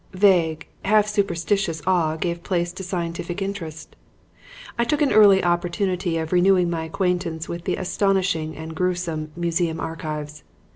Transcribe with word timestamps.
Vague, 0.13 0.67
half 0.83 1.05
superstitious 1.07 1.79
awe 1.85 2.15
gave 2.15 2.41
place 2.41 2.73
to 2.73 2.81
scientific 2.81 3.39
interest. 3.39 3.95
I 4.79 4.83
took 4.83 4.99
an 5.03 5.13
early 5.13 5.43
opportunity 5.43 6.17
of 6.17 6.33
renewing 6.33 6.71
my 6.71 6.85
acquaintance 6.85 7.47
with 7.47 7.65
the 7.65 7.75
astonishing 7.75 8.55
and 8.57 8.73
gruesome 8.75 9.31
"Museum 9.35 9.79
Archives." 9.79 10.43